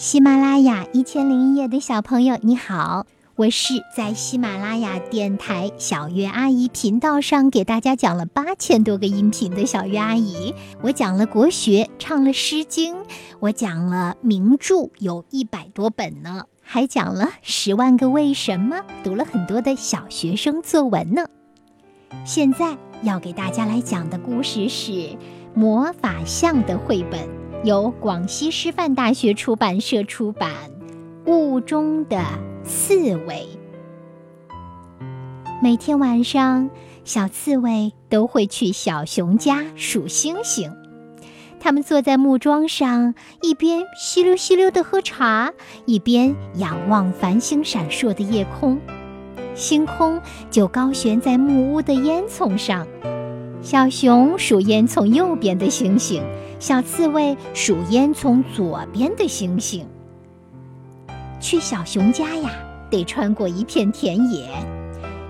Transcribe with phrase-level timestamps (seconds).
[0.00, 3.04] 喜马拉雅一千零一夜的小朋友，你好，
[3.36, 10.54] 我是在喜马拉雅电台小月阿姨频道上给大家讲了八千多个音频的小月阿姨。
[10.80, 12.94] 我讲了国学，唱了《诗经》，
[13.40, 21.26] 我讲了名著有一百多本呢，还讲了《十万个为什么》，读了很多的小学生作文呢。
[22.24, 24.92] 现在要给大家来讲的故事是
[25.52, 27.39] 《魔法象》的绘本。
[27.62, 30.50] 由广西师范大学出版社出版，
[31.30, 32.24] 《雾中的
[32.64, 33.46] 刺猬》。
[35.62, 36.70] 每天晚上，
[37.04, 40.74] 小刺猬都会去小熊家数星星。
[41.60, 45.52] 他们坐在木桩上，一边吸溜吸溜地喝茶，
[45.84, 48.80] 一边仰望繁星闪烁的夜空。
[49.54, 50.18] 星空
[50.50, 52.86] 就高悬在木屋的烟囱上。
[53.62, 56.22] 小熊数烟囱右边的星星。
[56.58, 59.86] 小刺猬数烟囱左边的星星。
[61.40, 62.50] 去小熊家呀，
[62.90, 64.46] 得穿过一片田野。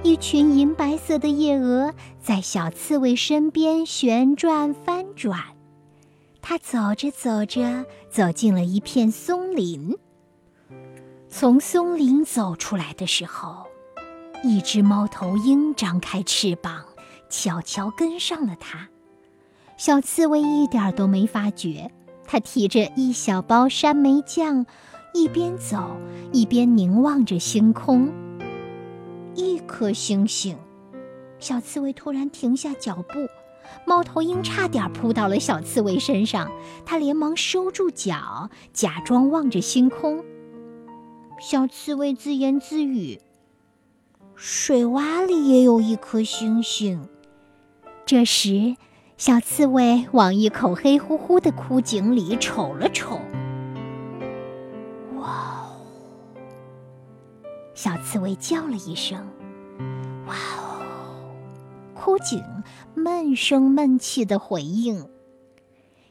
[0.02, 5.38] 一群银白色的夜蛾在小刺猬身边旋转翻转。
[6.42, 9.96] 它走着走着，走进了一片松林。
[11.28, 13.66] 从松林走出来的时候，
[14.42, 16.86] 一只猫头鹰张开翅膀，
[17.30, 18.88] 悄悄跟上了它。
[19.78, 21.90] 小刺猬一点都没发觉，
[22.26, 24.66] 它提着一小包山莓酱，
[25.14, 25.96] 一边走
[26.32, 28.12] 一边凝望着星空。
[29.34, 30.58] 一颗星星，
[31.38, 33.26] 小刺猬突然停下脚步，
[33.86, 36.50] 猫头鹰差点扑到了小刺猬身上，
[36.84, 40.22] 它连忙收住脚，假装望着星空。
[41.40, 43.18] 小刺猬自言自语
[44.36, 47.08] ：“水洼里也有一颗星星。”
[48.10, 48.76] 这时。
[49.16, 53.20] 小刺猬往一口黑乎乎的枯井里瞅了瞅。
[55.14, 55.76] 哇哦！
[57.72, 59.30] 小刺猬叫了一声
[60.26, 60.82] ：“哇哦！”
[61.94, 62.42] 枯井
[62.96, 65.08] 闷声闷气的回应。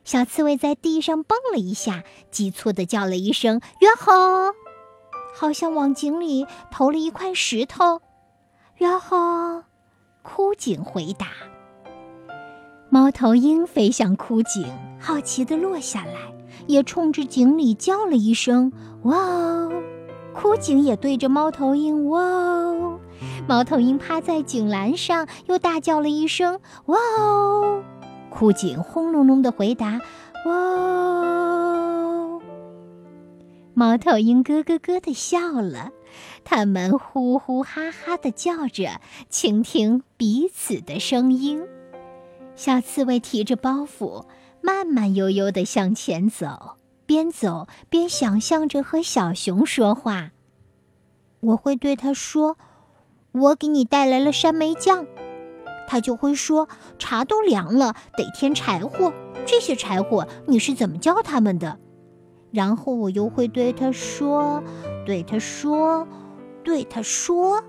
[0.05, 4.53] 小刺猬在地上蹦了一下，急促的叫了一声：“哟吼！”
[5.35, 7.99] 好像往井里投了一块石头。
[8.77, 9.63] 哟吼！
[10.21, 11.27] 枯井回答。
[12.91, 14.66] 猫头鹰飞向枯井，
[15.00, 16.33] 好奇地落下来，
[16.66, 18.72] 也冲着井里叫了一声
[19.03, 19.72] ：“哇哦！”
[20.33, 23.00] 枯井也对着猫头鹰：“哇哦！”
[23.47, 27.83] 猫头鹰趴在井栏上，又大叫了一声：“哇哦！”
[28.31, 30.01] 枯井轰隆隆地回答
[30.47, 32.41] ：“哇哦！”
[33.75, 35.91] 猫头鹰咯咯咯地笑了，
[36.44, 41.61] 它们呼呼哈哈地叫着，倾听彼此的声音。
[42.59, 44.25] 小刺猬提着包袱，
[44.61, 46.75] 慢慢悠悠地向前走，
[47.05, 50.31] 边走边想象着和小熊说话。
[51.39, 52.57] 我会对他说
[53.31, 55.07] ：“我给你带来了山莓酱。”
[55.87, 56.67] 他就会说
[56.99, 59.13] ：“茶都凉了，得添柴火。
[59.45, 61.79] 这些柴火你是怎么教他们的？”
[62.51, 64.61] 然后我又会对他说
[65.07, 66.05] ：“对他说，
[66.61, 67.63] 对他说。”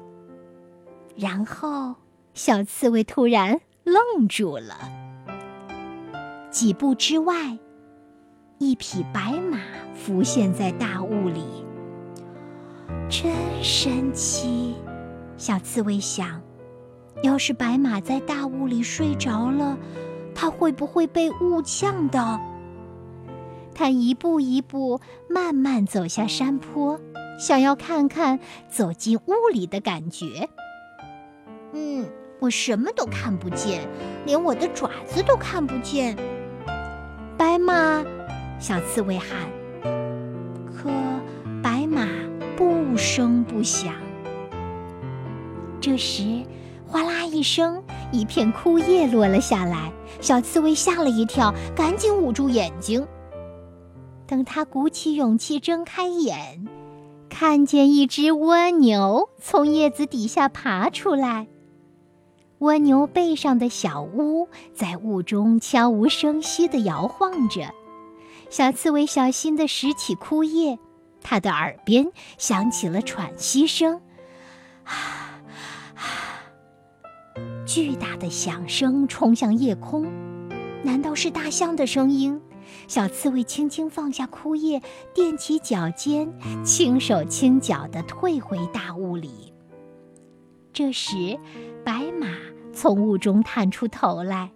[1.14, 1.94] 然后，
[2.34, 3.60] 小刺猬突然。
[3.90, 4.76] 愣住了。
[6.50, 7.58] 几步之外，
[8.58, 9.58] 一匹白马
[9.94, 11.44] 浮现在大雾里。
[13.08, 14.74] 真神奇！
[15.36, 16.40] 小刺猬想：
[17.22, 19.76] 要是白马在大雾里睡着了，
[20.34, 22.40] 它会不会被雾呛到？
[23.74, 27.00] 它一步一步慢慢走下山坡，
[27.38, 30.48] 想要看看走进雾里的感觉。
[31.72, 32.06] 嗯。
[32.40, 33.86] 我什么都看不见，
[34.24, 36.16] 连我的爪子都看不见。
[37.36, 38.02] 白马，
[38.58, 39.28] 小刺猬喊。
[40.74, 40.88] 可
[41.62, 42.06] 白马
[42.56, 43.92] 不声不响。
[45.82, 46.42] 这时，
[46.86, 49.92] 哗啦一声，一片枯叶落了下来。
[50.20, 53.06] 小刺猬吓了一跳，赶紧捂住眼睛。
[54.26, 56.66] 等他鼓起勇气睁开眼，
[57.28, 61.46] 看见一只蜗牛从叶子底下爬出来。
[62.60, 67.72] 蜗牛背上的小屋在雾中悄无声息地摇晃着，
[68.50, 70.78] 小刺猬小心地拾起枯叶，
[71.22, 74.02] 它的耳边响起了喘息声，
[74.84, 75.40] 啊
[75.96, 76.04] 啊！
[77.66, 80.06] 巨大的响声冲向夜空，
[80.82, 82.42] 难道是大象的声音？
[82.86, 84.82] 小刺猬轻轻放下枯叶，
[85.14, 86.30] 踮起脚尖，
[86.62, 89.54] 轻手轻脚地退回大雾里。
[90.72, 91.38] 这时，
[91.84, 92.28] 白马
[92.72, 94.50] 从雾中探出头来，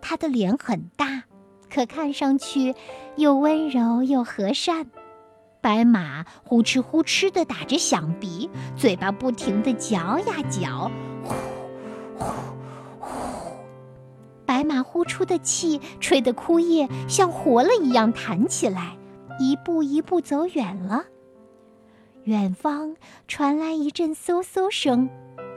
[0.00, 1.24] 它的脸很大，
[1.72, 2.74] 可看上去
[3.16, 4.86] 又温柔又和善。
[5.60, 10.90] 白马呼哧呼哧地打着响鼻，嘴巴不停地嚼呀嚼，
[11.24, 12.34] 呼呼
[12.98, 13.10] 呼。
[14.46, 18.96] 白马呼出的气吹得枯叶像活了一样弹起来，
[19.38, 21.04] 一步一步走远了。
[22.24, 22.96] 远方
[23.28, 25.08] 传来一阵嗖嗖声，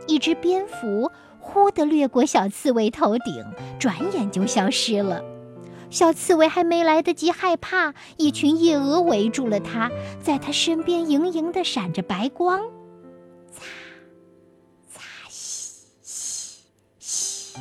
[0.07, 3.45] 一只蝙蝠忽地掠过小刺猬头顶，
[3.79, 5.23] 转眼就消失了。
[5.89, 12.61] 小刺猬还没来得及害怕，一群夜蛾围住了它，在它身边盈盈地闪着白光。
[13.51, 13.63] 擦，
[14.91, 16.61] 擦，嘻，嘻，
[16.97, 17.59] 嘻。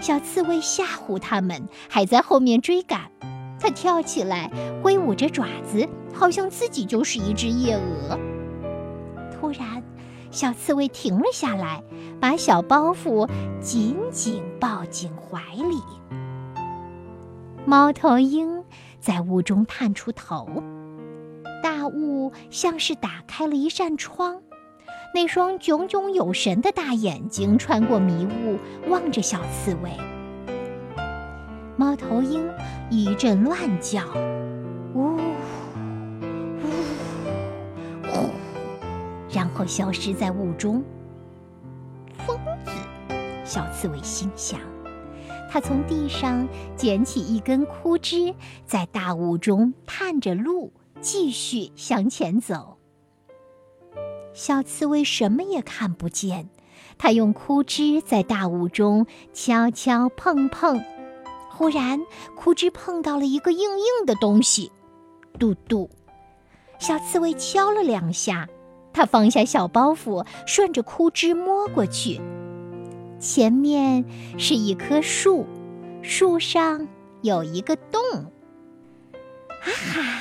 [0.00, 3.10] 小刺猬吓唬它们，还在后面追赶。
[3.58, 4.50] 它跳起来，
[4.82, 8.37] 挥舞着爪子，好像自己就是一只夜蛾。
[10.38, 11.82] 小刺猬停了下来，
[12.20, 13.28] 把小包袱
[13.60, 15.82] 紧紧抱进怀里。
[17.64, 18.62] 猫头鹰
[19.00, 20.46] 在雾中探出头，
[21.60, 24.40] 大雾像是打开了一扇窗，
[25.12, 29.90] 那双炯炯有神的大眼睛穿过迷雾，望着小刺猬。
[31.76, 32.48] 猫头鹰
[32.90, 34.04] 一阵乱叫，
[34.94, 35.18] 呜
[39.68, 40.82] 消失在雾中。
[42.26, 42.72] 疯子，
[43.44, 44.58] 小刺猬心想。
[45.50, 48.34] 他从地上捡起一根枯枝，
[48.66, 52.76] 在大雾中探着路，继续向前走。
[54.34, 56.50] 小刺猬什么也看不见，
[56.98, 60.82] 它用枯枝在大雾中敲敲碰碰。
[61.50, 62.00] 忽然，
[62.36, 64.70] 枯枝碰到了一个硬硬的东西，
[65.38, 65.88] 嘟嘟，
[66.78, 68.46] 小刺猬敲了两下，
[68.98, 72.20] 他放下小包袱，顺着枯枝摸过去。
[73.20, 74.04] 前面
[74.36, 75.46] 是一棵树，
[76.02, 76.88] 树上
[77.22, 78.00] 有一个洞。
[79.60, 80.20] 啊哈！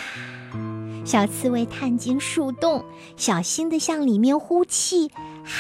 [1.04, 2.86] 小刺猬探进树洞，
[3.16, 5.08] 小心地向里面呼气。
[5.44, 5.52] 哈，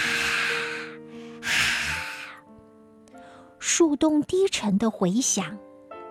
[1.42, 1.50] 哈！
[3.58, 5.58] 树洞低沉的回响。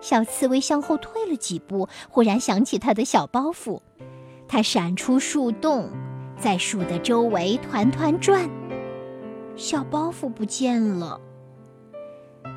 [0.01, 3.79] 小刺猬向后退了几步，忽然想起它的小包袱，
[4.49, 5.89] 它闪出树洞，
[6.39, 8.49] 在树的周围团团转。
[9.55, 11.19] 小包袱不见了，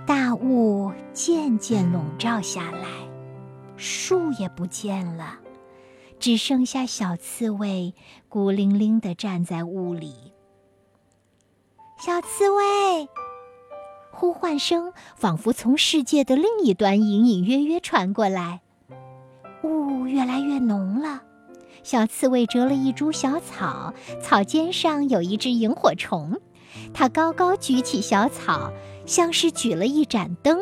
[0.06, 2.88] 大雾渐渐笼罩下来，
[3.77, 5.38] 树也不见了，
[6.19, 7.94] 只剩下小刺猬
[8.29, 10.15] 孤零零地站在雾里。
[11.99, 13.09] 小刺猬，
[14.11, 18.61] 呼唤声仿佛从世界的另一端隐隐约约传过来。
[19.62, 21.23] 雾越来越浓了，
[21.82, 26.41] 小刺猬折了一株小草，草尖上有一只萤火虫。
[26.93, 28.73] 它高高举起小草，
[29.06, 30.59] 像是举了一盏灯，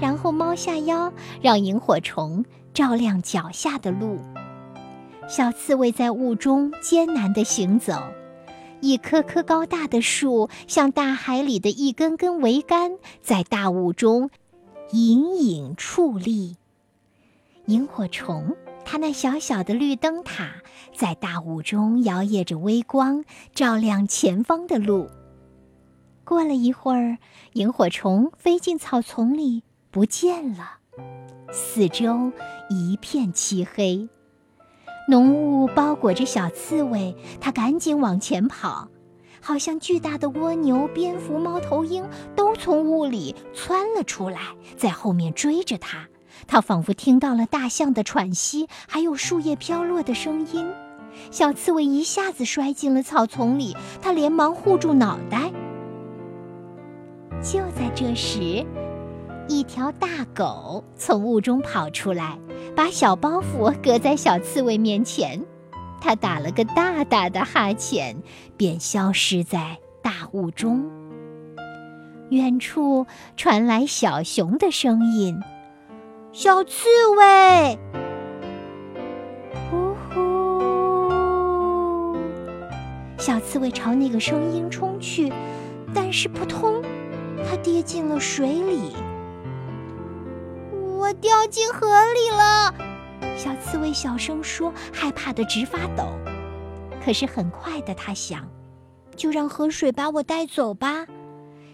[0.00, 2.44] 然后猫下腰，让萤火虫
[2.74, 4.18] 照亮脚下的路。
[5.28, 7.94] 小刺猬在雾中艰难地行走，
[8.80, 14.30] 一棵棵高大的树像大海里的一根根桅杆，在大雾中
[14.90, 16.56] 隐隐矗立。
[17.66, 18.56] 萤火虫，
[18.90, 20.50] 它那小小的绿灯塔，
[20.96, 25.08] 在大雾中摇曳着微光，照亮前方的路。
[26.24, 27.18] 过了一会儿，
[27.52, 30.78] 萤火虫飞进草丛里，不见了。
[31.52, 32.32] 四周
[32.68, 34.08] 一片漆黑，
[35.08, 38.88] 浓雾包裹着小刺猬，它赶紧往前跑，
[39.40, 42.04] 好像巨大的蜗牛、蝙蝠、猫头鹰
[42.34, 44.40] 都从雾里窜了出来，
[44.76, 46.08] 在后面追着它。
[46.46, 50.66] 它仿佛听到了大象的喘息，还有树叶飘落的声音。
[51.30, 55.50] 小刺猬一下子摔进了草丛里，它连忙护住脑袋。
[57.42, 58.64] 就在这时，
[59.48, 62.38] 一条大狗从雾中跑出来，
[62.76, 65.42] 把小包袱搁在小刺猬面前。
[66.00, 68.22] 它打了个大大的哈欠，
[68.56, 70.88] 便消失在大雾中。
[72.30, 73.06] 远处
[73.36, 75.38] 传来小熊的声音
[76.32, 77.78] ：“小刺猬！”
[79.70, 80.20] 呼呼！
[83.18, 85.32] 小刺猬朝那个声音冲去，
[85.94, 86.82] 但是扑通。
[87.48, 88.94] 它跌进了水里，
[90.98, 92.74] 我掉进河里了。
[93.36, 96.04] 小刺猬小声说，害怕的直发抖。
[97.04, 98.46] 可是很快的，他想，
[99.16, 101.06] 就让河水把我带走吧。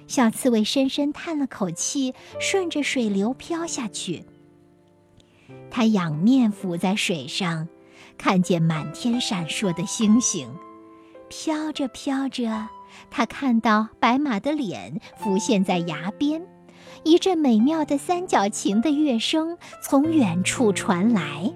[0.07, 4.25] 小刺猬深深叹了口气，顺着水流飘下去。
[5.71, 7.69] 它仰面浮在水上，
[8.17, 10.49] 看见满天闪烁的星星，
[11.29, 12.69] 飘着飘着。
[13.11, 16.47] 他看到白马的脸浮现在崖边，
[17.03, 21.53] 一阵美妙的三角琴的乐声从远处传来。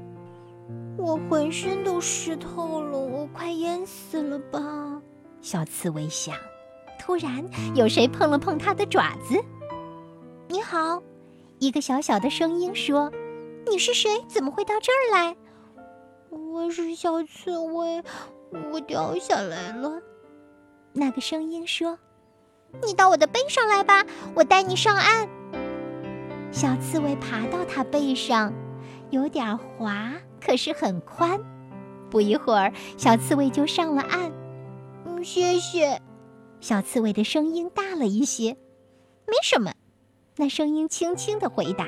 [0.99, 5.01] 我浑身都湿透了，我快淹死了吧？
[5.41, 6.35] 小刺猬想。
[6.99, 7.43] 突然，
[7.75, 9.43] 有谁碰了碰它的爪子？
[10.47, 11.03] 你好，
[11.59, 13.11] 一个小小的声音说
[13.69, 14.25] ：“你是谁？
[14.29, 15.37] 怎么会到这儿来？”
[16.31, 18.03] 我是小刺猬，
[18.73, 20.01] 我掉下来了。
[20.93, 21.99] 那个声音说
[22.87, 25.29] ：“你到我的背上来吧，我带你上岸。”
[26.53, 28.53] 小刺猬爬到它背上，
[29.11, 31.41] 有点滑，可是很宽。
[32.11, 34.33] 不一会儿，小刺猬就上了岸。
[35.05, 36.01] 嗯，谢谢。
[36.61, 38.57] 小刺猬的声音大了一些。
[39.27, 39.73] 没什么，
[40.37, 41.87] 那声音轻轻的回答。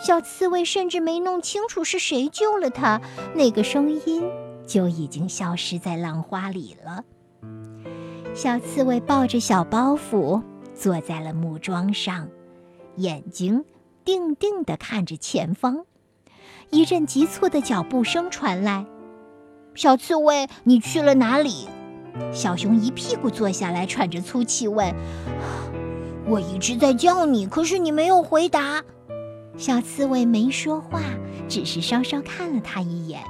[0.00, 3.00] 小刺猬甚至没弄清楚是谁救了它，
[3.34, 4.22] 那个声音
[4.66, 7.04] 就已经消失在浪花里了。
[8.34, 10.42] 小刺猬抱着小包袱
[10.74, 12.28] 坐在了木桩上，
[12.96, 13.64] 眼睛。
[14.04, 15.86] 定定地看着前方，
[16.68, 18.84] 一阵急促的脚步声传来。
[19.74, 21.66] 小刺猬，你去了哪里？
[22.30, 24.94] 小熊一屁股坐下来，喘着粗气问
[26.28, 28.84] ：“我一直在叫你，可是你没有回答。”
[29.56, 31.00] 小刺猬没说话，
[31.48, 33.22] 只是稍稍看了他一眼。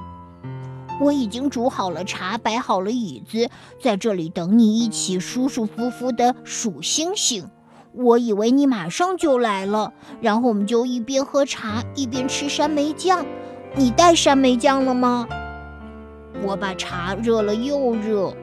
[1.00, 3.50] 我已经煮好了茶，摆好了椅子，
[3.80, 7.50] 在这里等你一起舒舒服服地数星星。
[7.92, 13.26] 我以为你马上就来了，然后我们就一边喝茶一边吃山莓酱。
[13.76, 15.28] 你带山莓酱了吗？
[16.42, 18.34] 我把茶热了又热。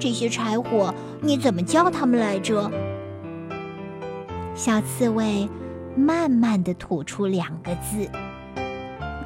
[0.00, 2.70] 这些柴火你怎么叫它们来着？
[4.54, 5.48] 小刺猬
[5.98, 8.08] 慢慢的吐出两个字：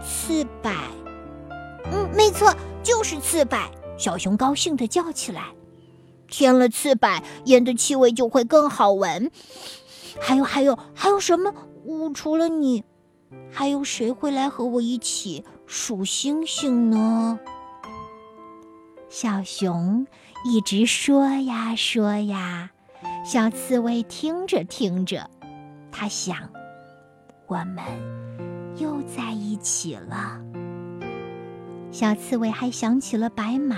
[0.03, 0.73] 刺柏。
[1.93, 3.59] 嗯，没错，就是刺柏。
[3.99, 5.45] 小熊高兴的叫起来。
[6.29, 9.31] 添了刺柏，烟的气味就会更好闻。
[10.19, 11.53] 还有，还有，还有什么？
[11.85, 12.85] 我除了你，
[13.51, 17.39] 还有谁会来和我一起数星星呢？
[19.11, 20.07] 小熊
[20.47, 22.71] 一直说呀说呀，
[23.27, 25.29] 小刺猬听着听着，
[25.91, 26.49] 他想，
[27.53, 27.85] 我们
[28.79, 30.41] 又在一起了。
[31.91, 33.77] 小刺猬还想起了白马。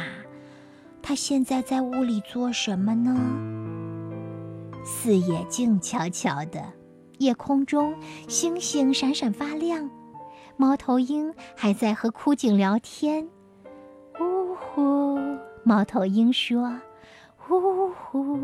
[1.02, 3.12] 它现在在屋里做什么呢？
[4.84, 6.62] 四野静悄悄的，
[7.18, 7.96] 夜空中
[8.28, 9.90] 星星闪闪发亮，
[10.56, 13.28] 猫头鹰还在和枯井聊天。
[14.20, 15.18] 呜呼，
[15.64, 16.78] 猫头鹰说
[17.50, 18.38] ：“呜呼。”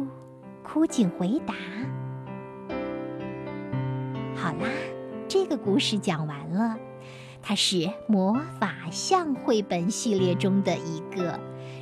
[0.66, 1.54] 枯井回答
[4.34, 4.68] ：“好啦，
[5.30, 6.76] 这个故事讲完了，
[7.40, 11.38] 它是魔法象绘本系列中的一个。”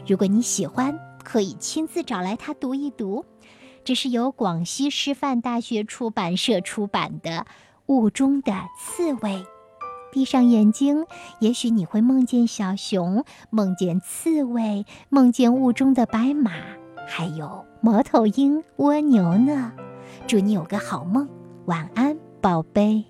[0.07, 3.25] 如果你喜欢，可以亲自找来它读一读。
[3.85, 7.31] 这是由广西师范大学出版社出版的
[7.87, 9.31] 《雾中的刺猬》。
[10.13, 11.07] 闭上眼睛，
[11.41, 16.53] 也许你会梦见小熊，梦见刺猬，梦见雾中的白马，
[17.07, 19.73] 还有猫头鹰、蜗牛呢。
[20.27, 21.27] 祝你有个好梦，
[21.65, 23.07] 晚安，宝贝。